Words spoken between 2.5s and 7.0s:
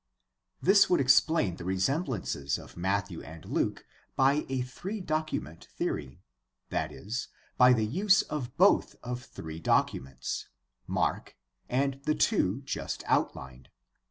of Matthew and Luke by a three document theory, that